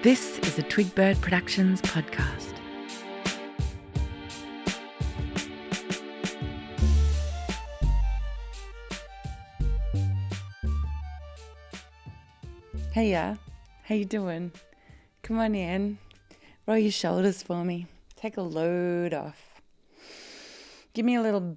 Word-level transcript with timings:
This 0.00 0.38
is 0.38 0.56
a 0.60 0.62
Twigbird 0.62 1.20
Productions 1.20 1.82
podcast. 1.82 2.54
Hey 12.92 13.10
ya, 13.10 13.34
how 13.86 13.96
you 13.96 14.04
doing? 14.04 14.52
Come 15.24 15.40
on 15.40 15.56
in. 15.56 15.98
Roll 16.68 16.78
your 16.78 16.92
shoulders 16.92 17.42
for 17.42 17.64
me. 17.64 17.88
Take 18.14 18.36
a 18.36 18.42
load 18.42 19.12
off. 19.12 19.60
Give 20.94 21.04
me 21.04 21.16
a 21.16 21.22
little 21.22 21.56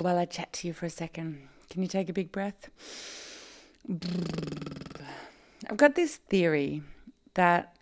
while 0.00 0.18
I 0.18 0.24
chat 0.24 0.52
to 0.54 0.66
you 0.66 0.72
for 0.72 0.86
a 0.86 0.90
second. 0.90 1.46
Can 1.70 1.82
you 1.82 1.88
take 1.88 2.08
a 2.08 2.12
big 2.12 2.32
breath? 2.32 2.68
I've 5.70 5.76
got 5.76 5.94
this 5.94 6.16
theory 6.16 6.82
that 7.34 7.76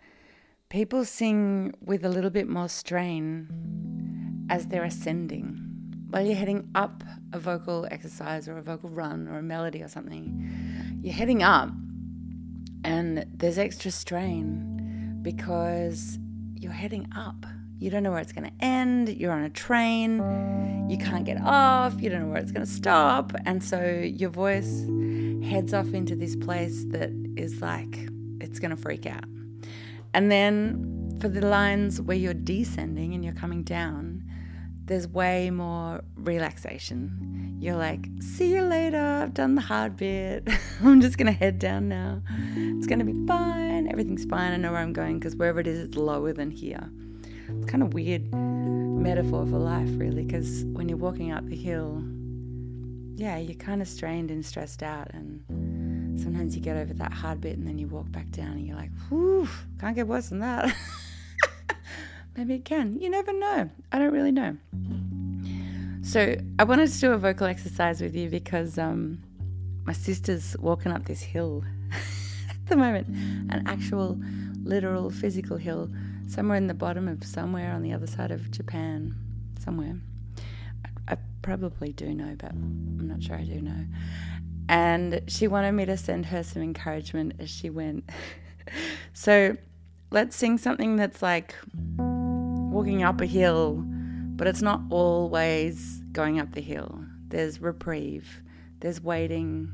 people 0.69 1.05
sing 1.05 1.73
with 1.83 2.05
a 2.05 2.09
little 2.09 2.29
bit 2.29 2.47
more 2.47 2.69
strain 2.69 4.47
as 4.49 4.67
they're 4.67 4.83
ascending. 4.83 5.65
While 6.09 6.25
you're 6.25 6.35
heading 6.35 6.69
up 6.73 7.03
a 7.33 7.39
vocal 7.39 7.87
exercise 7.91 8.47
or 8.47 8.57
a 8.57 8.61
vocal 8.61 8.89
run 8.89 9.27
or 9.27 9.37
a 9.37 9.43
melody 9.43 9.83
or 9.83 9.87
something, 9.87 10.99
you're 11.03 11.13
heading 11.13 11.43
up 11.43 11.69
and 12.83 13.25
there's 13.33 13.57
extra 13.57 13.91
strain 13.91 15.19
because 15.21 16.17
you're 16.55 16.71
heading 16.71 17.07
up. 17.15 17.45
You 17.77 17.89
don't 17.89 18.03
know 18.03 18.11
where 18.11 18.19
it's 18.19 18.33
going 18.33 18.49
to 18.49 18.65
end. 18.65 19.09
You're 19.09 19.31
on 19.31 19.43
a 19.43 19.49
train. 19.49 20.17
You 20.89 20.97
can't 20.97 21.25
get 21.25 21.39
off. 21.41 22.01
You 22.01 22.09
don't 22.09 22.23
know 22.23 22.27
where 22.27 22.41
it's 22.41 22.51
going 22.51 22.65
to 22.65 22.71
stop. 22.71 23.31
And 23.45 23.63
so 23.63 23.81
your 23.81 24.29
voice 24.29 24.85
heads 25.49 25.73
off 25.73 25.93
into 25.93 26.15
this 26.15 26.35
place 26.35 26.85
that 26.89 27.11
is 27.37 27.61
like, 27.61 28.09
it's 28.41 28.59
going 28.59 28.71
to 28.71 28.77
freak 28.77 29.05
out. 29.05 29.23
And 30.13 30.31
then 30.31 31.17
for 31.19 31.27
the 31.27 31.45
lines 31.45 32.01
where 32.01 32.17
you're 32.17 32.33
descending 32.33 33.13
and 33.13 33.23
you're 33.23 33.33
coming 33.33 33.63
down, 33.63 34.23
there's 34.85 35.07
way 35.07 35.51
more 35.51 36.03
relaxation. 36.15 37.57
You're 37.59 37.75
like, 37.75 38.07
see 38.21 38.53
you 38.53 38.63
later. 38.63 39.21
I've 39.21 39.33
done 39.33 39.55
the 39.55 39.61
hard 39.61 39.97
bit. 39.97 40.47
I'm 40.83 41.01
just 41.01 41.17
going 41.17 41.31
to 41.31 41.37
head 41.37 41.59
down 41.59 41.89
now. 41.89 42.21
It's 42.55 42.87
going 42.87 42.99
to 42.99 43.05
be 43.05 43.25
fine. 43.27 43.87
Everything's 43.87 44.25
fine. 44.25 44.53
I 44.53 44.57
know 44.57 44.71
where 44.71 44.81
I'm 44.81 44.93
going 44.93 45.19
because 45.19 45.35
wherever 45.35 45.59
it 45.59 45.67
is, 45.67 45.79
it's 45.79 45.95
lower 45.95 46.33
than 46.33 46.49
here. 46.49 46.89
It's 47.49 47.69
kind 47.69 47.83
of 47.83 47.93
weird 47.93 48.33
metaphor 48.33 49.45
for 49.45 49.59
life, 49.59 49.89
really, 49.93 50.23
because 50.23 50.63
when 50.65 50.89
you're 50.89 50.97
walking 50.97 51.31
up 51.31 51.45
the 51.47 51.55
hill, 51.55 52.03
yeah, 53.15 53.37
you're 53.37 53.55
kind 53.55 53.81
of 53.81 53.87
strained 53.87 54.31
and 54.31 54.45
stressed 54.45 54.81
out. 54.81 55.09
And 55.13 55.43
sometimes 56.19 56.55
you 56.55 56.61
get 56.61 56.77
over 56.77 56.93
that 56.93 57.13
hard 57.13 57.41
bit 57.41 57.57
and 57.57 57.67
then 57.67 57.77
you 57.77 57.87
walk 57.87 58.11
back 58.11 58.29
down 58.31 58.51
and 58.51 58.67
you're 58.67 58.75
like, 58.75 58.91
whew, 59.07 59.47
can't 59.79 59.95
get 59.95 60.07
worse 60.07 60.29
than 60.29 60.39
that. 60.39 60.75
Maybe 62.37 62.55
it 62.55 62.65
can. 62.65 62.99
You 62.99 63.09
never 63.09 63.33
know. 63.33 63.69
I 63.91 63.99
don't 63.99 64.13
really 64.13 64.31
know. 64.31 64.57
So 66.01 66.37
I 66.57 66.63
wanted 66.63 66.89
to 66.89 66.99
do 66.99 67.11
a 67.11 67.17
vocal 67.17 67.47
exercise 67.47 68.01
with 68.01 68.15
you 68.15 68.29
because 68.29 68.77
um, 68.77 69.21
my 69.85 69.93
sister's 69.93 70.55
walking 70.57 70.91
up 70.91 71.05
this 71.05 71.21
hill 71.21 71.63
at 72.49 72.65
the 72.67 72.75
moment, 72.75 73.07
an 73.07 73.63
actual, 73.65 74.19
literal, 74.63 75.09
physical 75.09 75.57
hill, 75.57 75.89
somewhere 76.27 76.57
in 76.57 76.67
the 76.67 76.73
bottom 76.73 77.07
of 77.07 77.23
somewhere 77.23 77.71
on 77.73 77.81
the 77.81 77.93
other 77.93 78.07
side 78.07 78.31
of 78.31 78.49
Japan, 78.51 79.15
somewhere. 79.59 79.97
I, 80.85 81.13
I 81.13 81.17
probably 81.41 81.91
do 81.91 82.13
know, 82.13 82.35
but 82.37 82.51
I'm 82.51 82.99
not 83.01 83.21
sure 83.21 83.35
I 83.35 83.43
do 83.43 83.61
know. 83.61 83.85
And 84.69 85.21
she 85.25 85.47
wanted 85.47 85.71
me 85.71 85.85
to 85.87 85.97
send 85.97 86.27
her 86.27 86.43
some 86.43 86.61
encouragement 86.61 87.33
as 87.39 87.49
she 87.49 87.71
went. 87.71 88.07
so 89.13 89.57
let's 90.11 90.35
sing 90.35 90.59
something 90.59 90.95
that's 90.95 91.23
like 91.23 91.55
walking 91.97 93.01
up 93.01 93.19
a 93.19 93.25
hill, 93.25 93.83
but 93.83 94.45
it's 94.45 94.61
not 94.61 94.81
always 94.91 96.03
going 96.11 96.39
up 96.39 96.53
the 96.53 96.61
hill. 96.61 97.03
There's 97.29 97.59
reprieve, 97.59 98.43
there's 98.79 99.01
waiting, 99.01 99.73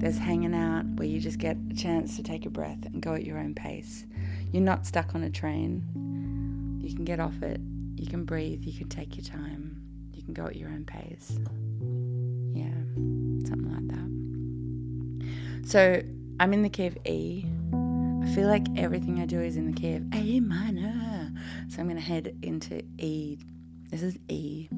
there's 0.00 0.18
hanging 0.18 0.52
out 0.52 0.84
where 0.96 1.06
you 1.06 1.20
just 1.20 1.38
get 1.38 1.56
a 1.70 1.74
chance 1.74 2.16
to 2.16 2.24
take 2.24 2.44
a 2.44 2.50
breath 2.50 2.84
and 2.86 3.00
go 3.00 3.14
at 3.14 3.24
your 3.24 3.38
own 3.38 3.54
pace. 3.54 4.04
You're 4.50 4.64
not 4.64 4.84
stuck 4.84 5.14
on 5.14 5.22
a 5.22 5.30
train. 5.30 6.80
You 6.82 6.92
can 6.92 7.04
get 7.04 7.20
off 7.20 7.40
it, 7.42 7.60
you 7.94 8.08
can 8.08 8.24
breathe, 8.24 8.64
you 8.64 8.76
can 8.76 8.88
take 8.88 9.16
your 9.16 9.24
time, 9.24 9.80
you 10.12 10.24
can 10.24 10.34
go 10.34 10.46
at 10.46 10.56
your 10.56 10.70
own 10.70 10.84
pace. 10.84 11.38
Yeah. 12.52 13.17
So 15.68 16.00
I'm 16.40 16.54
in 16.54 16.62
the 16.62 16.70
key 16.70 16.86
of 16.86 16.96
E. 17.04 17.44
I 18.22 18.34
feel 18.34 18.48
like 18.48 18.64
everything 18.74 19.20
I 19.20 19.26
do 19.26 19.38
is 19.38 19.58
in 19.58 19.66
the 19.70 19.78
key 19.78 19.96
of 19.96 20.04
A 20.14 20.40
minor. 20.40 21.30
So 21.68 21.80
I'm 21.80 21.88
going 21.88 21.96
to 21.96 22.02
head 22.02 22.34
into 22.40 22.80
E. 22.96 23.36
This 23.90 24.02
is 24.02 24.18
E. 24.30 24.70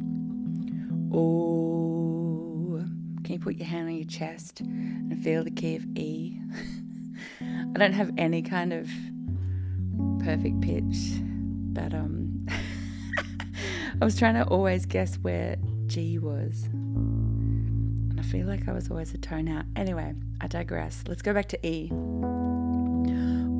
Oh. 1.14 2.84
Can 3.22 3.34
you 3.34 3.38
put 3.38 3.54
your 3.54 3.68
hand 3.68 3.86
on 3.86 3.94
your 3.94 4.04
chest 4.04 4.62
and 4.62 5.16
feel 5.22 5.44
the 5.44 5.52
key 5.52 5.76
of 5.76 5.86
E? 5.96 6.36
I 7.40 7.78
don't 7.78 7.92
have 7.92 8.10
any 8.18 8.42
kind 8.42 8.72
of 8.72 8.90
perfect 10.24 10.60
pitch, 10.60 11.20
but 11.72 11.94
um 11.94 12.48
I 14.00 14.04
was 14.04 14.18
trying 14.18 14.34
to 14.34 14.42
always 14.42 14.86
guess 14.86 15.14
where 15.18 15.54
G 15.86 16.18
was. 16.18 16.68
Feel 18.30 18.46
like 18.46 18.68
I 18.68 18.72
was 18.72 18.88
always 18.88 19.12
a 19.12 19.18
tone 19.18 19.48
out. 19.48 19.64
Anyway, 19.74 20.14
I 20.41 20.46
digress. 20.46 21.02
Let's 21.08 21.20
go 21.20 21.34
back 21.34 21.48
to 21.48 21.66
E. 21.66 21.91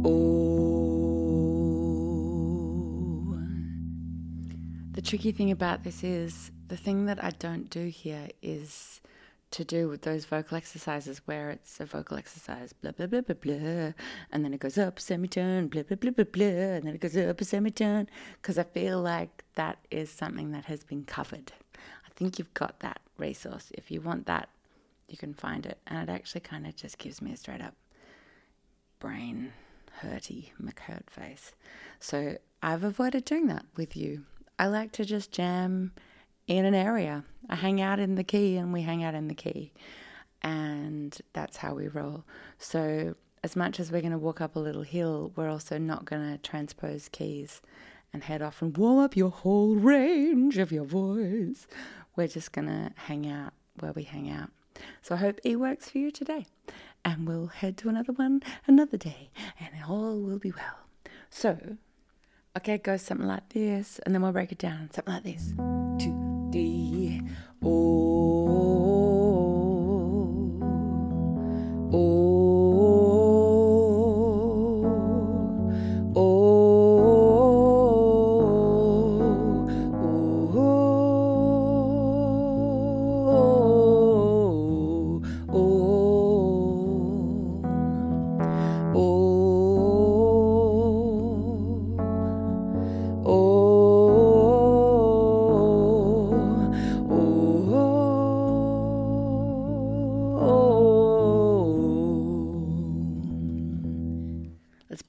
Oh. 0.05 0.71
The 4.93 5.03
tricky 5.03 5.33
thing 5.33 5.51
about 5.51 5.83
this 5.83 6.05
is 6.05 6.53
the 6.69 6.77
thing 6.77 7.07
that 7.07 7.25
I 7.25 7.31
don't 7.31 7.69
do 7.69 7.87
here 7.87 8.29
is 8.43 9.01
to 9.51 9.65
do 9.65 9.89
with 9.89 10.03
those 10.03 10.25
vocal 10.25 10.57
exercises 10.57 11.21
where 11.25 11.51
it's 11.51 11.81
a 11.81 11.85
vocal 11.85 12.17
exercise, 12.17 12.73
blah, 12.73 12.93
blah, 12.93 13.07
blah, 13.07 13.23
blah, 13.23 13.35
blah, 13.35 13.93
and 14.31 14.45
then 14.45 14.55
it 14.55 14.61
goes 14.61 14.79
up, 14.79 14.99
a 14.99 15.03
semitone, 15.03 15.67
blah, 15.67 15.83
blah, 15.83 15.97
blah, 15.97 16.13
blah, 16.13 16.25
blah, 16.25 16.45
and 16.47 16.85
then 16.85 16.95
it 16.95 17.01
goes 17.01 17.17
up 17.17 17.41
a 17.41 17.45
semitone, 17.45 18.07
because 18.41 18.57
I 18.57 18.63
feel 18.63 19.01
like 19.01 19.43
that 19.57 19.79
is 19.91 20.11
something 20.11 20.53
that 20.53 20.67
has 20.67 20.85
been 20.85 21.03
covered. 21.03 21.51
I 21.75 22.11
think 22.15 22.39
you've 22.39 22.55
got 22.55 22.79
that 22.81 23.01
resource. 23.19 23.73
If 23.75 23.91
you 23.91 24.01
want 24.01 24.27
that, 24.27 24.49
you 25.11 25.17
can 25.17 25.35
find 25.35 25.67
it. 25.67 25.79
And 25.87 26.09
it 26.09 26.13
actually 26.13 26.43
kind 26.43 26.67
of 26.67 26.77
just 26.77 26.99
gives 26.99 27.21
me 27.21 27.33
a 27.33 27.37
straight 27.37 27.63
up 27.63 27.75
brain 28.99 29.53
hurty 30.03 30.51
McHurt 30.63 31.09
face. 31.09 31.53
So 31.99 32.37
I've 32.63 32.85
avoided 32.85 33.25
doing 33.25 33.47
that 33.49 33.65
with 33.77 33.97
you. 33.97 34.25
I 34.59 34.67
like 34.67 34.93
to 34.93 35.05
just 35.05 35.33
jam 35.33 35.93
in 36.47 36.65
an 36.65 36.75
area. 36.75 37.25
I 37.49 37.55
hang 37.55 37.81
out 37.81 37.99
in 37.99 38.17
the 38.17 38.25
key 38.25 38.57
and 38.57 38.73
we 38.73 38.83
hang 38.83 39.03
out 39.03 39.15
in 39.15 39.29
the 39.29 39.35
key. 39.35 39.73
And 40.43 41.19
that's 41.33 41.59
how 41.59 41.75
we 41.75 41.89
roll. 41.89 42.25
So, 42.59 43.15
as 43.43 43.57
much 43.57 43.81
as 43.81 43.91
we're 43.91 44.03
going 44.03 44.13
to 44.13 44.19
walk 44.19 44.41
up 44.41 44.55
a 44.55 44.59
little 44.59 44.83
hill, 44.83 45.33
we're 45.35 45.49
also 45.49 45.79
not 45.79 46.05
going 46.05 46.31
to 46.31 46.39
transpose 46.39 47.09
keys 47.09 47.63
and 48.13 48.25
head 48.25 48.43
off 48.43 48.61
and 48.61 48.77
warm 48.77 48.99
up 48.99 49.17
your 49.17 49.31
whole 49.31 49.77
range 49.77 50.59
of 50.59 50.73
your 50.73 50.85
voice. 50.85 51.67
We're 52.17 52.29
just 52.29 52.53
going 52.53 52.69
to 52.69 52.93
hang 52.97 53.27
out 53.27 53.53
where 53.79 53.93
we 53.93 54.03
hang 54.03 54.31
out. 54.31 54.51
So, 55.03 55.15
I 55.15 55.19
hope 55.19 55.41
E 55.45 55.57
works 55.57 55.91
for 55.91 55.99
you 55.99 56.11
today. 56.11 56.47
And 57.05 57.27
we'll 57.27 57.47
head 57.47 57.77
to 57.79 57.89
another 57.89 58.13
one 58.13 58.43
another 58.67 58.99
day, 58.99 59.31
and 59.59 59.71
all 59.89 60.19
will 60.21 60.39
be 60.39 60.53
well. 60.53 60.81
So, 61.31 61.77
okay, 62.57 62.75
it 62.75 62.83
goes 62.83 63.03
something 63.03 63.27
like 63.27 63.49
this, 63.51 63.99
and 64.05 64.15
then 64.15 64.21
we'll 64.23 64.33
break 64.33 64.53
it 64.53 64.59
down. 64.59 64.91
Something 64.93 65.15
like 65.15 65.25
this. 65.25 65.55
Two, 65.99 66.49
three, 66.53 67.23
oh, 67.63 68.49
oh, 70.63 71.91
oh. 71.93 72.20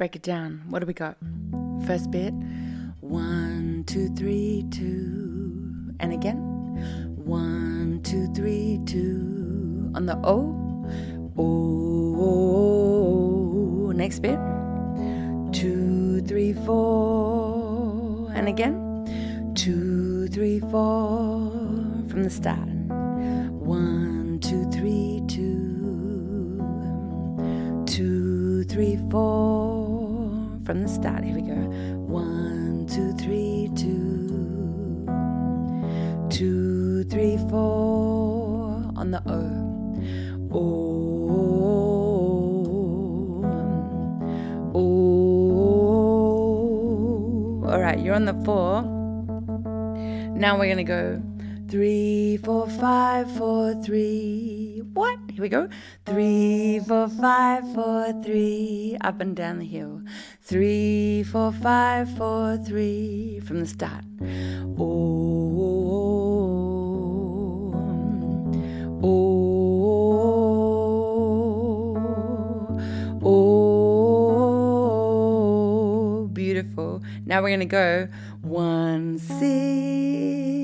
Break 0.01 0.15
it 0.15 0.23
down. 0.23 0.63
What 0.67 0.79
do 0.79 0.87
we 0.87 0.93
got? 0.95 1.15
First 1.85 2.09
bit. 2.09 2.33
One, 3.01 3.83
two, 3.85 4.09
three, 4.15 4.65
two. 4.71 5.93
And 5.99 6.11
again. 6.11 6.39
One, 7.23 8.01
two, 8.01 8.25
three, 8.33 8.79
two. 8.87 9.91
On 9.93 10.07
the 10.07 10.17
O. 10.23 10.55
O. 11.37 12.71
Next 13.95 14.23
bit. 14.23 14.39
Two, 15.53 16.23
three, 16.23 16.53
four. 16.65 18.31
And 18.33 18.47
again. 18.47 19.53
Two, 19.53 20.29
three, 20.29 20.61
four. 20.61 21.51
From 22.09 22.23
the 22.23 22.31
start. 22.31 22.67
One, 23.51 24.39
two, 24.41 24.67
three, 24.71 25.21
two. 25.27 26.57
Two, 27.85 28.63
three, 28.63 28.97
four. 29.11 29.60
From 30.71 30.83
the 30.83 30.87
start. 30.87 31.25
Here 31.25 31.35
we 31.35 31.41
go. 31.41 31.51
One, 31.51 32.87
two, 32.87 33.11
three, 33.17 33.69
two. 33.75 35.05
Two, 36.29 37.03
three, 37.09 37.35
four. 37.49 38.89
On 38.95 39.11
the 39.11 39.21
O. 39.27 39.41
O. 44.73 44.79
All 47.69 47.81
right, 47.81 47.99
you're 47.99 48.15
on 48.15 48.23
the 48.23 48.33
four. 48.45 48.83
Now 50.37 50.57
we're 50.57 50.69
gonna 50.69 50.85
go 50.85 51.21
three, 51.67 52.37
four, 52.45 52.69
five, 52.69 53.29
four, 53.35 53.73
three. 53.83 54.60
Here 55.41 55.45
we 55.45 55.49
go. 55.49 55.67
Three, 56.05 56.79
four, 56.87 57.07
five, 57.07 57.63
four, 57.73 58.13
three. 58.21 58.95
Up 59.01 59.19
and 59.21 59.35
down 59.35 59.57
the 59.57 59.65
hill. 59.65 60.03
Three, 60.43 61.23
four, 61.23 61.51
five, 61.51 62.15
four, 62.15 62.57
three. 62.57 63.39
From 63.39 63.61
the 63.61 63.65
start. 63.65 64.03
Oh, 64.77 64.85
oh, 65.57 65.89
oh. 69.01 69.17
oh, 73.23 73.27
oh. 76.19 76.27
Beautiful. 76.33 77.01
Now 77.25 77.41
we're 77.41 77.49
going 77.49 77.61
to 77.61 77.65
go 77.65 78.09
one, 78.43 79.17
six. 79.17 80.60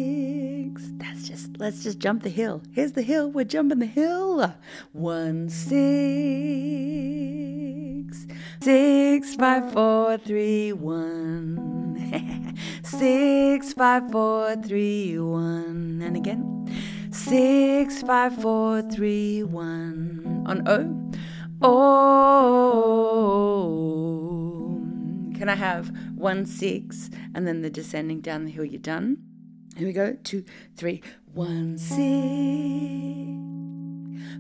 Let's 1.60 1.82
just 1.84 1.98
jump 1.98 2.22
the 2.22 2.30
hill. 2.30 2.62
Here's 2.72 2.92
the 2.92 3.02
hill. 3.02 3.32
We're 3.32 3.44
jumping 3.44 3.80
the 3.80 3.88
hill. 3.88 4.54
One, 4.92 5.50
six. 5.50 5.78
Six, 8.62 9.34
five, 9.34 9.74
four, 9.74 10.20
three, 10.20 10.72
one. 10.72 12.56
six, 12.84 13.74
five, 13.74 14.12
four, 14.12 14.56
three, 14.58 15.18
one. 15.18 16.00
And 16.06 16.16
again. 16.16 16.54
Six, 17.12 18.04
five, 18.04 18.36
four, 18.40 18.84
three, 18.84 19.42
one. 19.42 20.44
On 20.46 20.68
O. 20.68 21.12
Oh. 21.64 22.38
Can 25.36 25.50
I 25.50 25.56
have 25.56 25.92
one, 26.16 26.46
six, 26.46 27.10
and 27.34 27.48
then 27.48 27.64
the 27.64 27.72
descending 27.72 28.22
down 28.22 28.46
the 28.46 28.52
hill? 28.52 28.64
You're 28.64 28.80
done. 28.80 29.24
Here 29.78 29.86
we 29.86 29.94
go. 29.94 30.18
Two, 30.24 30.44
three, 30.76 31.04
one, 31.36 31.78
six, 31.78 32.00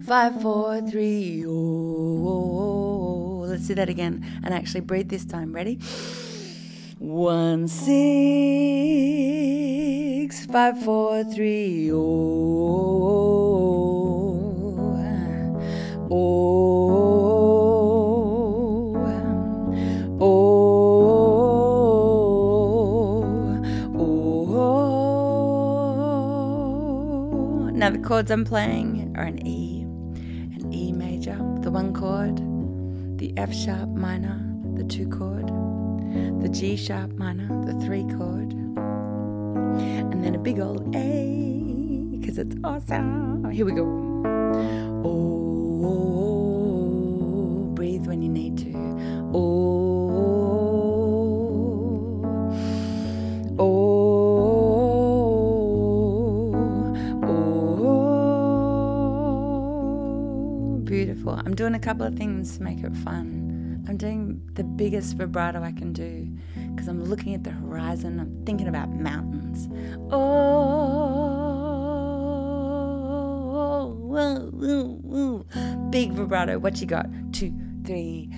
five, 0.07 0.41
four, 0.41 0.81
three. 0.81 1.45
Oh, 1.45 3.45
let's 3.47 3.67
do 3.67 3.75
that 3.75 3.87
again 3.87 4.25
and 4.43 4.51
actually 4.51 4.81
breathe 4.81 5.09
this 5.09 5.25
time. 5.25 5.53
Ready? 5.53 5.75
One, 6.97 7.67
six, 7.67 7.85
five, 10.47 10.83
four, 10.83 11.23
three. 11.23 11.91
Oh, 11.91 11.97
oh, 16.09 17.36
Now 27.87 27.93
the 27.93 27.99
chords 27.99 28.29
I'm 28.31 28.43
playing 28.43 29.15
are 29.15 29.23
an 29.23 29.47
E, 29.47 29.83
an 29.83 30.73
E 30.73 30.91
major, 30.91 31.37
the 31.61 31.71
one 31.71 31.93
chord, 31.93 32.35
the 33.17 33.33
F 33.37 33.53
sharp 33.53 33.87
minor, 33.91 34.45
the 34.75 34.83
two 34.83 35.07
chord, 35.07 35.47
the 36.41 36.49
G 36.49 36.75
sharp 36.75 37.13
minor, 37.13 37.47
the 37.65 37.71
three 37.85 38.03
chord, 38.17 38.51
and 38.51 40.21
then 40.21 40.35
a 40.35 40.37
big 40.37 40.59
old 40.59 40.93
A, 40.97 42.09
because 42.19 42.37
it's 42.37 42.57
awesome. 42.61 43.49
Here 43.51 43.63
we 43.63 43.71
go. 43.71 43.85
Oh, 45.05 45.85
oh, 45.85 46.09
oh, 47.69 47.71
breathe 47.73 48.05
when 48.05 48.21
you 48.21 48.27
need 48.27 48.57
to. 48.57 48.73
Oh, 49.33 49.37
oh, 49.37 50.11
oh. 50.11 50.26
Doing 61.57 61.74
a 61.74 61.80
couple 61.80 62.06
of 62.06 62.13
things 62.15 62.56
to 62.56 62.63
make 62.63 62.83
it 62.83 62.95
fun. 62.98 63.83
I'm 63.89 63.98
doing 63.98 64.48
the 64.54 64.63
biggest 64.63 65.15
vibrato 65.15 65.63
I 65.63 65.71
can 65.71 65.92
do 65.92 66.30
because 66.71 66.88
I'm 66.88 67.04
looking 67.04 67.33
at 67.33 67.44
the 67.44 67.50
horizon. 67.50 68.19
I'm 68.19 68.45
thinking 68.45 68.68
about 68.68 68.92
mountains. 68.92 69.68
Oh, 70.12 70.68
big 75.89 76.12
vibrato. 76.12 76.59
What 76.59 76.80
you 76.80 76.86
got? 76.86 77.07
Two, 77.33 77.51
three. 77.86 78.30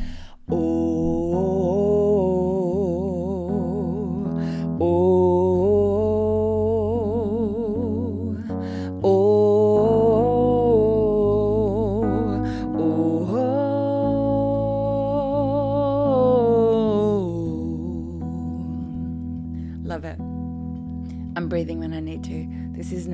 Oh, 0.50 0.56
oh, 4.80 5.09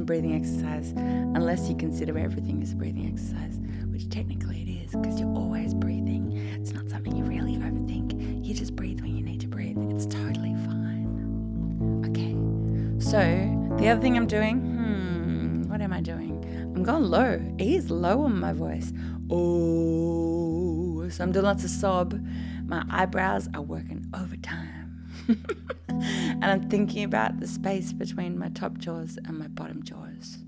breathing 0.05 0.35
exercise 0.35 0.91
unless 0.91 1.67
you 1.67 1.75
consider 1.75 2.17
everything 2.17 2.61
as 2.61 2.71
a 2.71 2.75
breathing 2.75 3.11
exercise, 3.11 3.59
which 3.87 4.09
technically 4.09 4.61
it 4.61 4.85
is 4.85 4.91
because 4.95 5.19
you're 5.19 5.35
always 5.35 5.73
breathing. 5.73 6.31
It's 6.59 6.71
not 6.71 6.87
something 6.89 7.15
you 7.15 7.23
really 7.23 7.55
overthink. 7.57 8.45
You 8.45 8.53
just 8.53 8.75
breathe 8.75 9.01
when 9.01 9.15
you 9.15 9.23
need 9.23 9.41
to 9.41 9.47
breathe. 9.47 9.77
It's 9.91 10.05
totally 10.05 10.53
fine. 10.65 12.03
Okay. 12.09 12.35
So, 13.03 13.19
the 13.77 13.89
other 13.89 14.01
thing 14.01 14.15
I'm 14.15 14.27
doing, 14.27 14.59
hmm, 14.59 15.69
what 15.69 15.81
am 15.81 15.91
I 15.91 16.01
doing? 16.01 16.43
I'm 16.75 16.83
going 16.83 17.03
low. 17.03 17.41
E 17.59 17.75
is 17.75 17.89
low 17.89 18.21
on 18.23 18.39
my 18.39 18.53
voice. 18.53 18.93
Oh, 19.29 21.09
so 21.09 21.23
I'm 21.23 21.31
doing 21.31 21.45
lots 21.45 21.63
of 21.63 21.69
sob. 21.69 22.19
My 22.67 22.85
eyebrows 22.89 23.49
are 23.53 23.61
working 23.61 24.05
overtime. 24.13 25.07
and 26.01 26.45
I'm 26.45 26.69
thinking 26.69 27.03
about 27.03 27.39
the 27.39 27.47
space 27.47 27.93
between 27.93 28.37
my 28.37 28.49
top 28.49 28.77
jaws 28.77 29.17
and 29.25 29.39
my 29.39 29.47
bottom 29.47 29.83
jaws. 29.83 30.39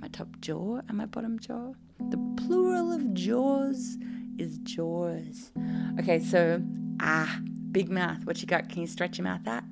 My 0.00 0.08
top 0.08 0.28
jaw 0.40 0.80
and 0.88 0.96
my 0.98 1.06
bottom 1.06 1.38
jaw. 1.38 1.72
The 2.10 2.18
plural 2.36 2.92
of 2.92 3.14
jaws 3.14 3.98
is 4.38 4.58
jaws. 4.58 5.52
Okay, 5.98 6.18
so 6.18 6.62
ah, 7.00 7.40
big 7.72 7.90
mouth. 7.90 8.24
What 8.24 8.40
you 8.40 8.46
got? 8.46 8.68
Can 8.68 8.82
you 8.82 8.86
stretch 8.86 9.18
your 9.18 9.24
mouth 9.24 9.46
out? 9.46 9.64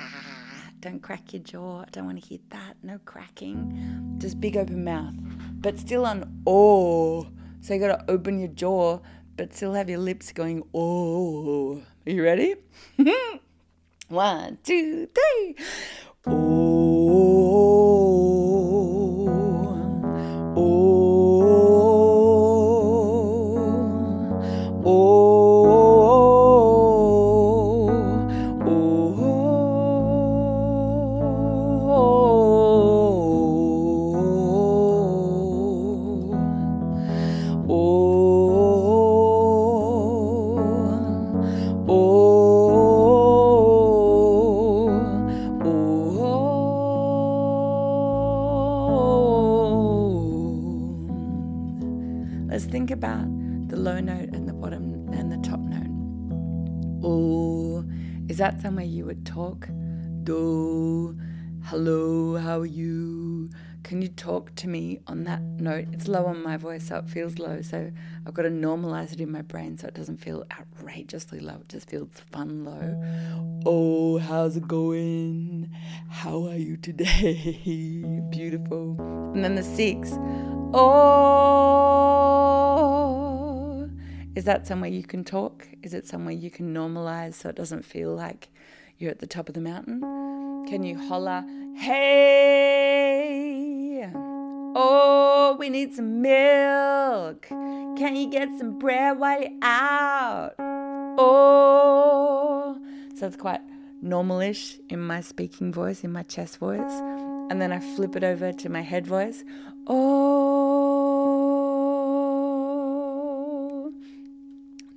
Ah, 0.00 0.70
don't 0.80 1.00
crack 1.00 1.32
your 1.32 1.42
jaw. 1.42 1.82
I 1.82 1.90
don't 1.90 2.06
want 2.06 2.20
to 2.20 2.26
hear 2.26 2.38
that. 2.50 2.76
No 2.82 2.98
cracking. 3.04 4.16
Just 4.18 4.40
big 4.40 4.56
open 4.56 4.84
mouth. 4.84 5.14
But 5.60 5.78
still 5.78 6.06
on 6.06 6.42
oh. 6.46 7.28
So 7.60 7.74
you 7.74 7.80
gotta 7.80 8.04
open 8.08 8.38
your 8.40 8.48
jaw, 8.48 8.98
but 9.36 9.54
still 9.54 9.74
have 9.74 9.88
your 9.88 10.00
lips 10.00 10.32
going 10.32 10.62
oh. 10.74 11.82
Are 12.06 12.10
you 12.10 12.24
ready? 12.24 12.56
One, 14.12 14.58
two, 14.62 15.06
three. 15.06 15.56
Oh, 16.26 16.71
note 54.22 54.34
and 54.34 54.48
the 54.48 54.52
bottom 54.52 55.08
and 55.12 55.32
the 55.32 55.48
top 55.48 55.60
note. 55.60 57.02
Oh, 57.04 57.84
Is 58.28 58.38
that 58.38 58.60
somewhere 58.60 58.84
you 58.84 59.04
would 59.06 59.26
talk? 59.26 59.68
Do, 60.24 61.18
hello, 61.64 62.36
how 62.36 62.60
are 62.60 62.66
you? 62.66 63.50
Can 63.82 64.00
you 64.00 64.06
talk 64.06 64.54
to 64.54 64.68
me 64.68 65.00
on 65.08 65.24
that 65.24 65.42
note? 65.42 65.86
It's 65.92 66.06
low 66.06 66.26
on 66.26 66.40
my 66.40 66.56
voice, 66.56 66.86
so 66.86 66.98
it 66.98 67.08
feels 67.08 67.40
low. 67.40 67.62
So 67.62 67.90
I've 68.24 68.32
got 68.32 68.42
to 68.42 68.48
normalize 68.50 69.12
it 69.12 69.20
in 69.20 69.32
my 69.32 69.42
brain 69.42 69.76
so 69.76 69.88
it 69.88 69.94
doesn't 69.94 70.18
feel 70.18 70.44
outrageously 70.56 71.40
low. 71.40 71.56
It 71.56 71.68
just 71.68 71.90
feels 71.90 72.08
fun 72.30 72.64
low. 72.64 73.02
Oh, 73.66 74.18
how's 74.18 74.56
it 74.56 74.68
going? 74.68 75.68
How 76.08 76.46
are 76.46 76.56
you 76.56 76.76
today? 76.76 78.04
Beautiful. 78.30 78.96
And 79.34 79.42
then 79.44 79.56
the 79.56 79.64
six. 79.64 80.12
Oh, 80.74 82.21
is 84.34 84.44
that 84.44 84.66
somewhere 84.66 84.90
you 84.90 85.02
can 85.02 85.24
talk? 85.24 85.68
Is 85.82 85.92
it 85.92 86.06
somewhere 86.06 86.32
you 86.32 86.50
can 86.50 86.72
normalize 86.72 87.34
so 87.34 87.50
it 87.50 87.56
doesn't 87.56 87.84
feel 87.84 88.14
like 88.14 88.48
you're 88.98 89.10
at 89.10 89.18
the 89.18 89.26
top 89.26 89.48
of 89.48 89.54
the 89.54 89.60
mountain? 89.60 90.00
Can 90.68 90.82
you 90.82 90.98
holler, 90.98 91.44
hey? 91.76 92.22
Oh, 94.74 95.56
we 95.58 95.68
need 95.68 95.92
some 95.94 96.22
milk. 96.22 97.46
Can 97.48 98.16
you 98.16 98.30
get 98.30 98.48
some 98.58 98.78
bread 98.78 99.18
while 99.18 99.38
you're 99.38 99.50
out? 99.60 100.54
Oh, 101.18 102.78
so 103.14 103.26
it's 103.26 103.36
quite 103.36 103.60
normalish 104.02 104.80
in 104.88 105.00
my 105.00 105.20
speaking 105.20 105.74
voice, 105.74 106.04
in 106.04 106.10
my 106.10 106.22
chest 106.22 106.56
voice. 106.56 107.00
And 107.50 107.60
then 107.60 107.70
I 107.70 107.80
flip 107.80 108.16
it 108.16 108.24
over 108.24 108.50
to 108.50 108.68
my 108.70 108.80
head 108.80 109.06
voice. 109.06 109.44
Oh, 109.86 110.51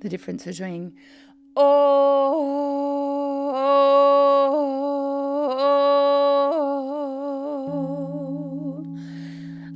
the 0.00 0.08
difference 0.08 0.44
between 0.44 0.92
oh, 1.56 2.46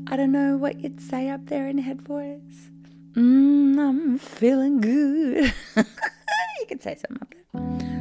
I 0.06 0.16
don't 0.16 0.32
know 0.32 0.56
what 0.56 0.80
you'd 0.80 1.00
say 1.00 1.28
up 1.28 1.46
there 1.46 1.68
in 1.68 1.78
head 1.78 2.02
voice. 2.02 2.70
Mm, 3.14 3.78
I'm 3.78 4.18
feeling 4.18 4.80
good. 4.80 5.52
you 5.76 6.66
could 6.68 6.82
say 6.82 6.96
something 6.96 7.18
up 7.22 7.32
there. 7.32 7.44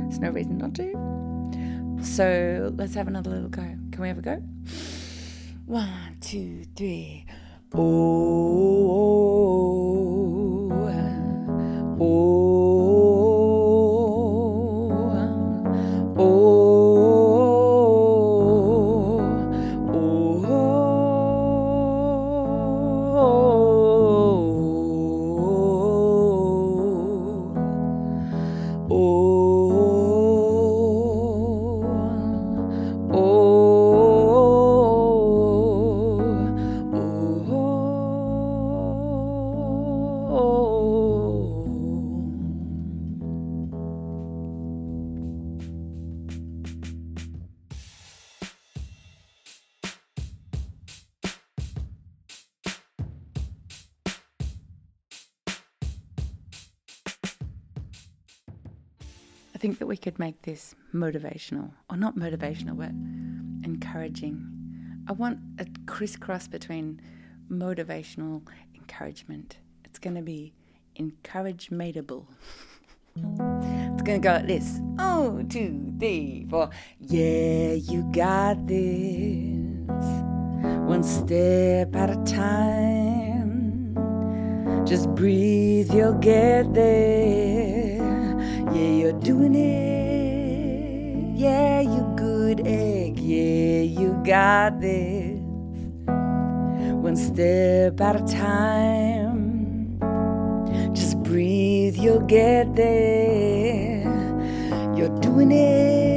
There's 0.03 0.19
no 0.19 0.29
reason 0.29 0.57
not 0.57 0.75
to. 0.75 1.19
So 2.03 2.73
let's 2.75 2.95
have 2.95 3.07
another 3.07 3.29
little 3.29 3.49
go. 3.49 3.61
Can 3.61 3.99
we 3.99 4.07
have 4.07 4.17
a 4.17 4.21
go? 4.21 4.41
One, 5.65 6.17
two, 6.21 6.65
three. 6.75 7.25
Oh, 7.73 9.68
think 59.69 59.77
that 59.77 59.85
we 59.85 59.97
could 59.97 60.17
make 60.17 60.41
this 60.41 60.73
motivational, 60.95 61.69
or 61.91 61.95
not 61.95 62.15
motivational, 62.15 62.75
but 62.75 62.89
encouraging. 63.63 64.43
I 65.07 65.11
want 65.11 65.37
a 65.59 65.67
crisscross 65.85 66.47
between 66.47 66.99
motivational 67.51 68.41
encouragement. 68.73 69.59
It's 69.85 69.99
going 69.99 70.15
to 70.15 70.23
be 70.23 70.53
encouragementable. 70.99 72.25
It's 73.15 74.03
going 74.03 74.21
to 74.21 74.27
go 74.27 74.33
like 74.35 74.47
this. 74.47 74.79
Oh, 74.97 75.43
two, 75.49 75.93
three, 75.99 76.47
four. 76.49 76.69
Yeah, 76.99 77.73
you 77.73 78.09
got 78.13 78.65
this. 78.65 80.07
One 80.87 81.03
step 81.03 81.95
at 81.95 82.09
a 82.09 82.23
time. 82.23 83.93
Just 84.85 85.13
breathe, 85.15 85.93
you'll 85.93 86.13
get 86.13 86.73
there. 86.73 87.98
Yeah, 88.79 88.91
you're 88.91 89.19
doing 89.19 89.55
it. 89.55 91.37
Yeah, 91.37 91.81
you 91.81 92.13
good 92.15 92.65
egg. 92.65 93.19
Yeah, 93.19 93.81
you 93.81 94.13
got 94.23 94.79
this. 94.79 95.37
One 96.07 97.17
step 97.17 97.99
at 97.99 98.15
a 98.15 98.23
time. 98.25 99.99
Just 100.93 101.21
breathe, 101.23 101.97
you'll 101.97 102.21
get 102.21 102.73
there. 102.75 104.03
You're 104.95 105.19
doing 105.19 105.51
it. 105.51 106.08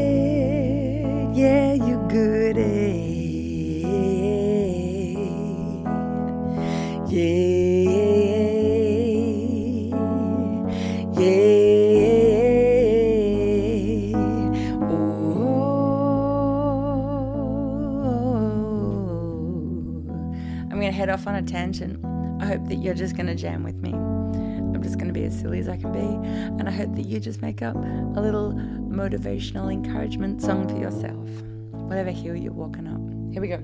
Head 20.92 21.08
off 21.08 21.26
on 21.26 21.34
a 21.34 21.42
tangent. 21.42 22.04
I 22.40 22.46
hope 22.46 22.68
that 22.68 22.76
you're 22.76 22.94
just 22.94 23.16
going 23.16 23.26
to 23.26 23.34
jam 23.34 23.62
with 23.62 23.76
me. 23.76 23.92
I'm 23.92 24.82
just 24.82 24.96
going 24.96 25.08
to 25.08 25.12
be 25.12 25.24
as 25.24 25.38
silly 25.38 25.58
as 25.58 25.68
I 25.68 25.76
can 25.76 25.92
be. 25.92 25.98
And 25.98 26.68
I 26.68 26.72
hope 26.72 26.94
that 26.96 27.06
you 27.06 27.20
just 27.20 27.40
make 27.40 27.62
up 27.62 27.76
a 27.76 28.20
little 28.20 28.52
motivational 28.52 29.72
encouragement 29.72 30.42
song 30.42 30.68
for 30.68 30.76
yourself. 30.76 31.28
Whatever 31.70 32.10
hill 32.10 32.36
you're 32.36 32.52
walking 32.52 32.86
up. 32.86 33.00
Here 33.32 33.40
we 33.40 33.48
go. 33.48 33.58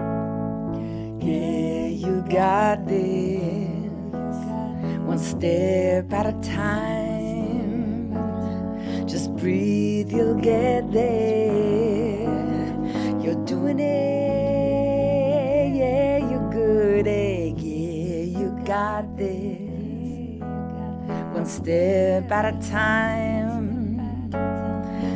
Yeah, 1.21 1.87
you 1.89 2.25
got 2.31 2.87
this. 2.87 3.79
One 5.05 5.19
step 5.19 6.13
at 6.13 6.27
a 6.27 6.33
time. 6.43 8.15
Just 9.09 9.35
breathe, 9.37 10.13
you'll 10.13 10.41
get 10.41 10.93
there. 10.93 12.29
You're 13.21 13.45
doing 13.45 13.81
it. 13.81 14.08
Step 21.49 22.31
at 22.31 22.55
a 22.55 22.71
time. 22.71 24.31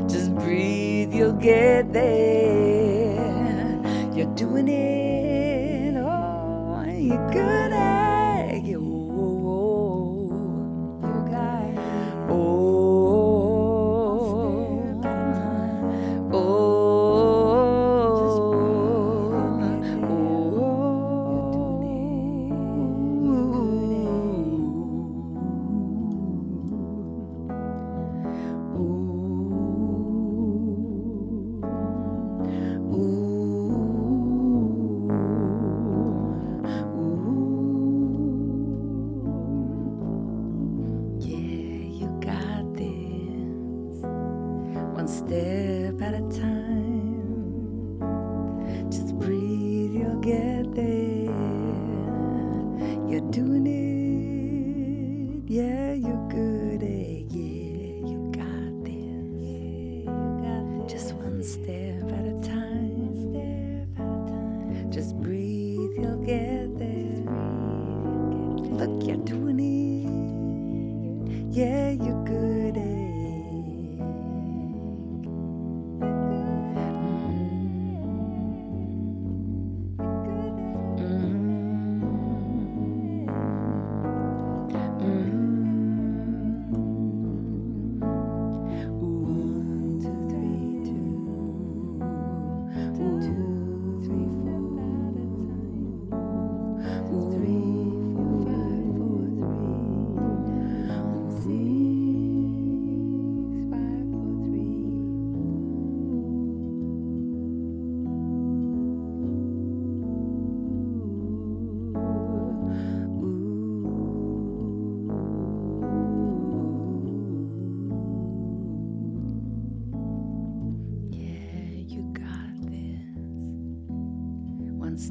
Just 0.09 0.35
breathe, 0.35 1.13
you'll 1.13 1.33
get 1.33 1.93
there. 1.93 3.21
You're 4.15 4.35
doing 4.35 4.69
it. 4.69 5.95
Oh, 5.97 6.85
you're 6.87 7.31
good 7.31 7.73
at 7.73 7.92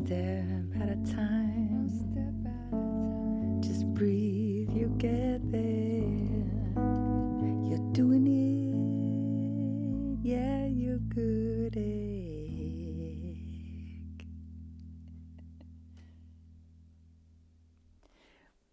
step 0.05 0.81
at 0.81 0.89
a 0.89 1.13
time. 1.13 1.30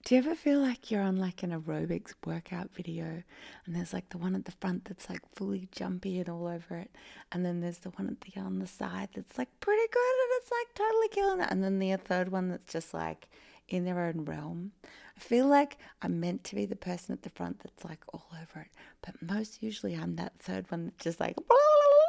Do 0.09 0.15
you 0.15 0.23
ever 0.23 0.35
feel 0.35 0.61
like 0.61 0.91
you're 0.91 1.03
on 1.03 1.17
like 1.19 1.43
an 1.43 1.51
aerobics 1.51 2.15
workout 2.25 2.75
video 2.75 3.23
and 3.67 3.77
there's 3.77 3.93
like 3.93 4.09
the 4.09 4.17
one 4.17 4.35
at 4.35 4.47
the 4.47 4.53
front 4.53 4.87
that's 4.87 5.11
like 5.11 5.21
fully 5.35 5.69
jumpy 5.71 6.19
and 6.19 6.31
all 6.31 6.47
over 6.47 6.79
it 6.79 6.91
and 7.31 7.45
then 7.45 7.61
there's 7.61 7.81
the 7.81 7.91
one 7.91 8.09
at 8.09 8.19
the 8.23 8.41
on 8.41 8.59
the 8.59 8.67
side 8.67 9.11
that's 9.15 9.37
like 9.37 9.51
pretty 9.61 9.87
good 9.93 9.99
and 9.99 10.31
it's 10.41 10.51
like 10.51 10.75
totally 10.75 11.09
killing 11.09 11.41
it 11.43 11.51
and 11.51 11.63
then 11.63 11.79
the 11.79 11.95
third 11.99 12.33
one 12.33 12.49
that's 12.49 12.73
just 12.73 12.95
like 12.95 13.29
in 13.69 13.85
their 13.85 14.01
own 14.01 14.25
realm. 14.25 14.73
I 15.15 15.21
feel 15.21 15.47
like 15.47 15.77
I'm 16.01 16.19
meant 16.19 16.43
to 16.45 16.55
be 16.55 16.65
the 16.65 16.75
person 16.75 17.13
at 17.13 17.21
the 17.21 17.29
front 17.29 17.61
that's 17.61 17.85
like 17.85 18.03
all 18.15 18.29
over 18.33 18.61
it, 18.61 18.71
but 19.03 19.21
most 19.21 19.63
usually 19.63 19.95
I'm 19.95 20.17
that 20.17 20.39
third 20.39 20.71
one 20.71 20.87
that's 20.87 21.05
just 21.05 21.21
like 21.21 21.37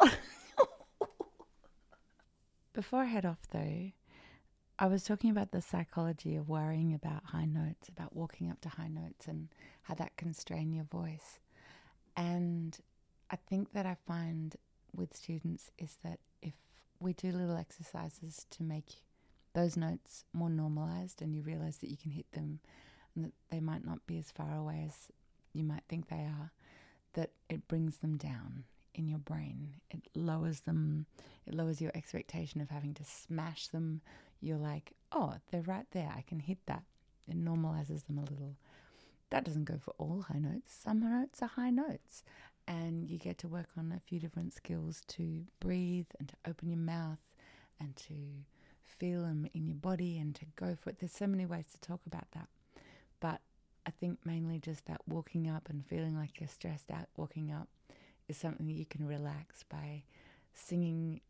Before 2.74 3.02
I 3.02 3.08
head 3.08 3.26
off 3.26 3.46
though, 3.52 3.92
I 4.82 4.88
was 4.88 5.04
talking 5.04 5.30
about 5.30 5.52
the 5.52 5.62
psychology 5.62 6.38
of 6.38 6.48
worrying 6.48 6.94
about 6.94 7.26
high 7.26 7.44
notes, 7.44 7.90
about 7.90 8.16
walking 8.16 8.50
up 8.50 8.62
to 8.62 8.70
high 8.70 8.88
notes 8.88 9.28
and 9.28 9.50
how 9.84 9.94
that 9.96 10.16
can 10.16 10.34
strain 10.34 10.72
your 10.72 10.86
voice. 10.86 11.42
And 12.16 12.78
I 13.30 13.36
think 13.36 13.74
that 13.74 13.86
I 13.86 13.98
find 14.08 14.56
with 14.96 15.18
students 15.18 15.70
is 15.78 15.98
that 16.06 16.20
if 16.42 16.54
we 16.98 17.12
do 17.12 17.30
little 17.30 17.58
exercises 17.58 18.46
to 18.52 18.64
make 18.64 19.04
those 19.54 19.76
notes 19.76 20.24
more 20.32 20.50
normalized 20.50 21.22
and 21.22 21.36
you 21.36 21.42
realize 21.42 21.80
that 21.80 21.90
you 21.90 21.98
can 21.98 22.12
hit 22.12 22.32
them 22.32 22.60
and 23.16 23.26
that 23.26 23.34
they 23.52 23.60
might 23.60 23.86
not 23.86 24.08
be 24.08 24.18
as 24.18 24.32
far 24.32 24.56
away 24.56 24.86
as 24.88 25.12
you 25.52 25.66
might 25.66 25.84
think 25.90 26.08
they 26.08 26.24
are, 26.24 26.54
that 27.16 27.32
it 27.50 27.68
brings 27.68 27.98
them 27.98 28.16
down 28.16 28.64
in 28.96 29.10
your 29.10 29.20
brain. 29.20 29.74
It 29.92 30.04
lowers 30.16 30.62
them, 30.62 31.06
it 31.46 31.54
lowers 31.54 31.82
your 31.82 31.92
expectation 31.94 32.62
of 32.62 32.70
having 32.70 32.94
to 32.94 33.04
smash 33.04 33.68
them. 33.68 34.02
You're 34.42 34.58
like, 34.58 34.94
oh, 35.12 35.36
they're 35.52 35.62
right 35.62 35.86
there. 35.92 36.12
I 36.16 36.22
can 36.22 36.40
hit 36.40 36.60
that. 36.68 36.84
It 37.28 37.38
normalizes 37.44 38.06
them 38.06 38.18
a 38.18 38.22
little. 38.30 38.56
That 39.30 39.44
doesn't 39.44 39.66
go 39.66 39.78
for 39.80 39.94
all 39.98 40.26
high 40.28 40.40
notes. 40.40 40.76
Some 40.84 41.02
notes 41.02 41.42
are 41.42 41.50
high 41.50 41.70
notes. 41.70 42.24
And 42.68 43.10
you 43.10 43.18
get 43.18 43.38
to 43.40 43.48
work 43.48 43.70
on 43.78 43.92
a 43.96 44.00
few 44.00 44.20
different 44.20 44.54
skills 44.54 45.02
to 45.10 45.46
breathe 45.60 46.08
and 46.20 46.30
to 46.30 46.36
open 46.48 46.70
your 46.70 46.80
mouth 46.80 47.20
and 47.80 47.96
to 47.96 48.14
feel 48.84 49.22
them 49.24 49.48
in 49.54 49.68
your 49.68 49.78
body 49.78 50.18
and 50.18 50.36
to 50.36 50.46
go 50.56 50.76
for 50.80 50.90
it. 50.92 51.00
There's 51.00 51.12
so 51.12 51.28
many 51.28 51.46
ways 51.46 51.66
to 51.74 51.82
talk 51.82 52.02
about 52.06 52.32
that. 52.32 52.48
But 53.20 53.42
I 53.86 53.92
think 53.92 54.20
mainly 54.26 54.60
just 54.60 54.86
that 54.86 55.02
walking 55.08 55.50
up 55.50 55.70
and 55.70 55.86
feeling 55.86 56.16
like 56.16 56.40
you're 56.40 56.50
stressed 56.50 56.92
out 56.92 57.08
walking 57.18 57.52
up 57.52 57.68
is 58.28 58.38
something 58.38 58.68
that 58.68 58.74
you 58.74 58.86
can 58.86 59.08
relax 59.08 59.64
by 59.64 60.04
singing 60.54 61.22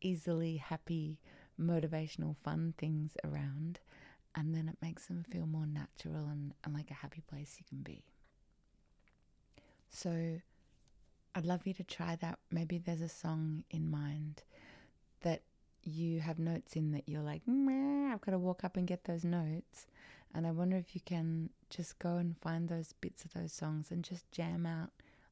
easily 0.00 0.58
happy, 0.58 1.18
motivational, 1.60 2.36
fun 2.42 2.74
things 2.78 3.16
around. 3.24 3.80
And 4.34 4.54
then 4.54 4.68
it 4.68 4.78
makes 4.82 5.06
them 5.06 5.24
feel 5.30 5.46
more 5.46 5.66
natural 5.66 6.26
and, 6.26 6.54
and 6.64 6.74
like 6.74 6.90
a 6.90 6.94
happy 6.94 7.22
place 7.28 7.56
you 7.58 7.64
can 7.68 7.82
be. 7.82 8.02
So 9.88 10.40
I'd 11.34 11.46
love 11.46 11.66
you 11.66 11.74
to 11.74 11.84
try 11.84 12.16
that. 12.16 12.38
Maybe 12.50 12.78
there's 12.78 13.00
a 13.00 13.08
song 13.08 13.64
in 13.70 13.90
mind 13.90 14.42
that 15.22 15.42
you 15.84 16.20
have 16.20 16.38
notes 16.38 16.74
in 16.74 16.90
that 16.92 17.08
you're 17.08 17.22
like, 17.22 17.42
I've 17.46 18.20
got 18.20 18.32
to 18.32 18.38
walk 18.38 18.64
up 18.64 18.76
and 18.76 18.86
get 18.86 19.04
those 19.04 19.24
notes. 19.24 19.86
And 20.34 20.46
I 20.46 20.50
wonder 20.50 20.76
if 20.76 20.94
you 20.94 21.00
can 21.04 21.50
just 21.70 21.98
go 22.00 22.16
and 22.16 22.36
find 22.40 22.68
those 22.68 22.92
bits 23.00 23.24
of 23.24 23.32
those 23.34 23.52
songs 23.52 23.90
and 23.90 24.02
just 24.02 24.30
jam 24.32 24.66
out 24.66 24.90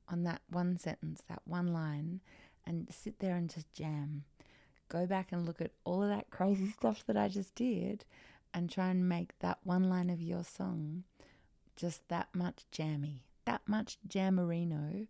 on 0.08 0.22
that 0.24 0.42
one 0.48 0.78
sentence, 0.78 1.22
that 1.28 1.42
one 1.44 1.72
line, 1.72 2.20
and 2.64 2.86
sit 2.90 3.18
there 3.18 3.34
and 3.34 3.50
just 3.50 3.72
jam. 3.72 4.24
Go 4.88 5.06
back 5.06 5.32
and 5.32 5.46
look 5.46 5.60
at 5.60 5.72
all 5.84 6.02
of 6.02 6.08
that 6.08 6.30
crazy 6.30 6.70
stuff 6.78 7.04
that 7.06 7.16
I 7.16 7.28
just 7.28 7.54
did 7.54 8.04
and 8.54 8.70
try 8.70 8.88
and 8.88 9.08
make 9.08 9.38
that 9.38 9.58
one 9.64 9.88
line 9.88 10.10
of 10.10 10.20
your 10.20 10.44
song 10.44 11.04
just 11.76 12.06
that 12.08 12.28
much 12.34 12.64
jammy, 12.70 13.24
that 13.46 13.62
much 13.66 13.98
jammerino, 14.06 15.06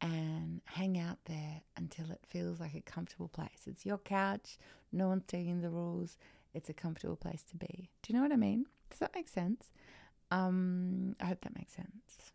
and 0.00 0.60
hang 0.64 0.98
out 0.98 1.18
there 1.26 1.62
until 1.76 2.10
it 2.10 2.20
feels 2.28 2.60
like 2.60 2.74
a 2.74 2.80
comfortable 2.80 3.28
place. 3.28 3.62
It's 3.66 3.86
your 3.86 3.98
couch, 3.98 4.58
no 4.92 5.08
one's 5.08 5.24
taking 5.26 5.60
the 5.60 5.70
rules, 5.70 6.18
it's 6.52 6.68
a 6.68 6.74
comfortable 6.74 7.16
place 7.16 7.42
to 7.50 7.56
be. 7.56 7.90
Do 8.02 8.12
you 8.12 8.16
know 8.18 8.22
what 8.22 8.32
I 8.32 8.36
mean? 8.36 8.66
Does 8.90 8.98
that 8.98 9.14
make 9.14 9.28
sense? 9.28 9.70
Um, 10.30 11.16
I 11.20 11.26
hope 11.26 11.40
that 11.42 11.56
makes 11.56 11.74
sense. 11.74 12.32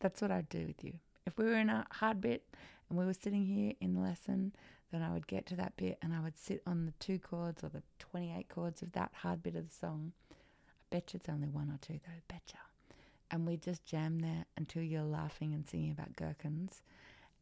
That's 0.00 0.20
what 0.20 0.30
I'd 0.30 0.48
do 0.48 0.66
with 0.66 0.82
you. 0.82 0.94
If 1.26 1.38
we 1.38 1.44
were 1.44 1.56
in 1.56 1.70
a 1.70 1.86
hard 1.90 2.20
bit 2.20 2.44
and 2.88 2.98
we 2.98 3.04
were 3.04 3.14
sitting 3.14 3.44
here 3.44 3.72
in 3.80 3.94
the 3.94 4.00
lesson, 4.00 4.52
then 4.96 5.02
I 5.08 5.12
would 5.12 5.26
get 5.26 5.44
to 5.46 5.56
that 5.56 5.76
bit 5.76 5.98
and 6.00 6.14
I 6.14 6.20
would 6.20 6.38
sit 6.38 6.62
on 6.66 6.86
the 6.86 6.92
two 6.98 7.18
chords 7.18 7.62
or 7.62 7.68
the 7.68 7.82
28 7.98 8.48
chords 8.48 8.80
of 8.80 8.92
that 8.92 9.10
hard 9.12 9.42
bit 9.42 9.54
of 9.54 9.68
the 9.68 9.74
song. 9.74 10.12
I 10.32 10.34
bet 10.90 11.12
you 11.12 11.18
it's 11.18 11.28
only 11.28 11.48
one 11.48 11.68
or 11.68 11.78
two 11.82 12.00
though, 12.06 12.22
betcha. 12.28 12.56
And 13.30 13.46
we'd 13.46 13.60
just 13.60 13.84
jam 13.84 14.20
there 14.20 14.46
until 14.56 14.82
you're 14.82 15.02
laughing 15.02 15.52
and 15.52 15.68
singing 15.68 15.90
about 15.90 16.16
gherkins. 16.16 16.80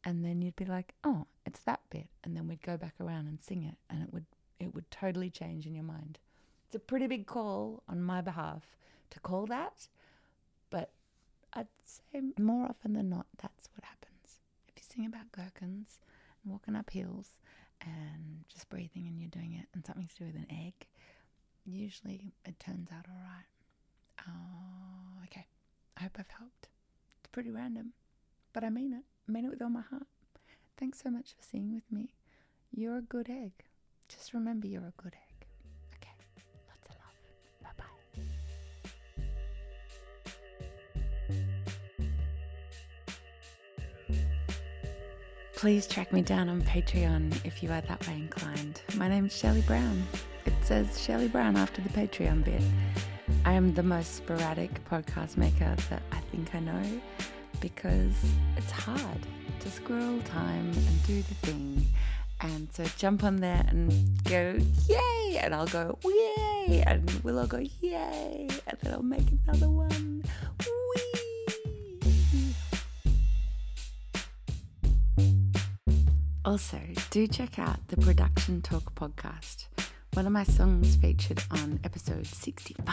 And 0.03 0.25
then 0.25 0.41
you'd 0.41 0.57
be 0.57 0.65
like, 0.65 0.95
oh, 1.05 1.27
it's 1.45 1.61
that 1.61 1.79
bit. 1.89 2.07
And 2.25 2.35
then 2.35 2.47
we'd 2.47 2.61
go 2.61 2.75
back 2.75 2.95
around 2.99 3.27
and 3.27 3.41
sing 3.41 3.63
it 3.63 3.77
and 3.89 4.03
it 4.03 4.13
would 4.13 4.25
it 4.59 4.75
would 4.75 4.91
totally 4.91 5.29
change 5.29 5.65
in 5.65 5.75
your 5.75 5.83
mind. 5.83 6.19
It's 6.65 6.75
a 6.75 6.79
pretty 6.79 7.07
big 7.07 7.25
call 7.25 7.83
on 7.87 8.01
my 8.01 8.19
behalf 8.19 8.75
to 9.11 9.19
call 9.21 9.45
that, 9.45 9.87
but 10.69 10.91
I'd 11.53 11.67
say 11.85 12.21
more 12.37 12.65
often 12.67 12.93
than 12.93 13.09
not, 13.09 13.27
that's 13.41 13.69
what 13.75 13.85
happens. 13.85 14.39
If 14.67 14.75
you 14.77 14.83
sing 14.83 15.05
about 15.05 15.31
gherkins 15.31 15.99
walking 16.45 16.75
up 16.75 16.89
hills 16.91 17.37
and 17.81 18.45
just 18.49 18.69
breathing 18.69 19.05
and 19.07 19.19
you're 19.19 19.29
doing 19.29 19.53
it 19.53 19.67
and 19.73 19.85
something 19.85 20.07
to 20.07 20.15
do 20.15 20.25
with 20.25 20.35
an 20.35 20.47
egg, 20.49 20.87
usually 21.65 22.33
it 22.45 22.59
turns 22.59 22.89
out 22.91 23.05
all 23.09 23.21
right. 23.23 23.45
Oh, 24.27 25.23
okay. 25.25 25.47
I 25.97 26.03
hope 26.03 26.17
I've 26.19 26.29
helped. 26.37 26.67
It's 27.19 27.27
pretty 27.31 27.51
random, 27.51 27.93
but 28.53 28.63
I 28.63 28.69
mean 28.69 28.93
it. 28.93 29.03
I 29.27 29.31
mean 29.31 29.45
it 29.45 29.49
with 29.49 29.61
all 29.61 29.69
my 29.69 29.81
heart. 29.81 30.07
Thanks 30.77 31.01
so 31.01 31.09
much 31.09 31.29
for 31.35 31.41
seeing 31.43 31.73
with 31.73 31.89
me. 31.91 32.13
You're 32.71 32.97
a 32.97 33.01
good 33.01 33.29
egg. 33.29 33.53
Just 34.09 34.33
remember 34.33 34.67
you're 34.67 34.81
a 34.81 35.01
good 35.01 35.13
egg. 35.15 35.24
Please 45.65 45.87
track 45.87 46.13
me 46.13 46.21
down 46.21 46.47
on 46.47 46.61
Patreon 46.61 47.43
if 47.43 47.63
you 47.63 47.71
are 47.71 47.81
that 47.81 48.07
way 48.07 48.13
inclined. 48.13 48.83
My 48.97 49.07
name's 49.07 49.35
Shelley 49.35 49.63
Brown. 49.63 50.05
It 50.45 50.53
says 50.61 51.01
Shelley 51.01 51.27
Brown 51.27 51.57
after 51.57 51.81
the 51.81 51.89
Patreon 51.89 52.43
bit. 52.43 52.61
I 53.45 53.53
am 53.53 53.73
the 53.73 53.81
most 53.81 54.13
sporadic 54.13 54.87
podcast 54.87 55.37
maker 55.37 55.75
that 55.89 56.03
I 56.11 56.19
think 56.29 56.53
I 56.53 56.59
know 56.59 56.83
because 57.61 58.13
it's 58.55 58.69
hard 58.69 59.17
to 59.61 59.71
squirrel 59.71 60.19
time 60.25 60.69
and 60.69 61.03
do 61.07 61.23
the 61.23 61.33
thing. 61.33 61.87
And 62.41 62.67
so 62.71 62.85
jump 62.99 63.23
on 63.23 63.37
there 63.37 63.65
and 63.67 64.23
go, 64.25 64.59
yay! 64.87 65.39
And 65.39 65.55
I'll 65.55 65.65
go, 65.65 65.97
yay! 66.05 66.83
And 66.85 67.09
we'll 67.23 67.39
all 67.39 67.47
go, 67.47 67.63
yay! 67.81 68.49
And 68.67 68.77
then 68.83 68.93
I'll 68.93 69.01
make 69.01 69.25
another 69.47 69.71
one. 69.71 70.23
Whee! 70.63 70.74
Also, 76.45 76.79
do 77.09 77.25
check 77.27 77.57
out 77.57 77.79
the 77.87 77.97
Production 77.97 78.61
Talk 78.61 78.93
podcast. 78.93 79.65
One 80.13 80.27
of 80.27 80.31
my 80.31 80.43
songs 80.43 80.95
featured 80.95 81.41
on 81.49 81.79
episode 81.83 82.27
65. 82.27 82.85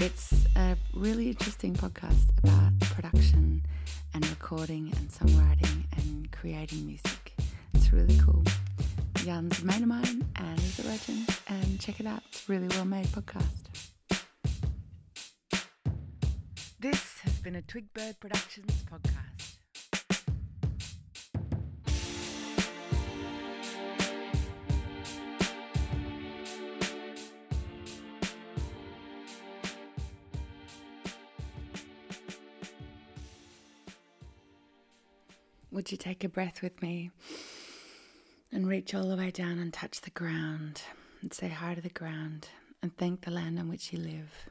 It's 0.00 0.44
a 0.56 0.76
really 0.92 1.28
interesting 1.28 1.72
podcast 1.72 2.36
about 2.42 2.80
production 2.80 3.64
and 4.12 4.28
recording 4.28 4.92
and 4.96 5.08
songwriting 5.08 5.84
and 5.96 6.32
creating 6.32 6.84
music. 6.84 7.32
It's 7.74 7.92
really 7.92 8.18
cool. 8.18 8.42
Jan's 9.14 9.62
a 9.62 9.64
mate 9.64 9.82
of 9.82 9.86
mine 9.86 10.28
and 10.34 10.58
he's 10.58 10.84
a 10.84 10.88
legend. 10.88 11.28
And 11.46 11.78
check 11.78 12.00
it 12.00 12.06
out. 12.06 12.24
It's 12.26 12.48
a 12.48 12.52
really 12.52 12.66
well 12.70 12.86
made 12.86 13.06
podcast. 13.06 13.68
This 16.80 17.20
has 17.20 17.34
been 17.34 17.54
a 17.54 17.62
Twigbird 17.62 18.18
Productions 18.18 18.84
podcast. 18.90 19.51
You 35.92 35.98
take 35.98 36.24
a 36.24 36.28
breath 36.30 36.62
with 36.62 36.80
me 36.80 37.10
and 38.50 38.66
reach 38.66 38.94
all 38.94 39.08
the 39.08 39.16
way 39.16 39.30
down 39.30 39.58
and 39.58 39.70
touch 39.70 40.00
the 40.00 40.08
ground 40.08 40.80
and 41.20 41.34
say 41.34 41.48
hi 41.50 41.74
to 41.74 41.82
the 41.82 41.90
ground 41.90 42.48
and 42.82 42.96
thank 42.96 43.20
the 43.20 43.30
land 43.30 43.58
on 43.58 43.68
which 43.68 43.92
you 43.92 43.98
live? 43.98 44.48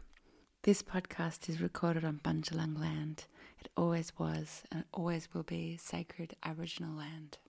This 0.62 0.84
podcast 0.84 1.50
is 1.50 1.60
recorded 1.60 2.06
on 2.06 2.22
Bundjalung 2.24 2.80
land. 2.80 3.26
It 3.60 3.72
always 3.76 4.14
was 4.20 4.62
and 4.72 4.84
always 4.94 5.34
will 5.34 5.42
be 5.42 5.78
sacred 5.78 6.36
Aboriginal 6.44 6.96
land. 6.96 7.40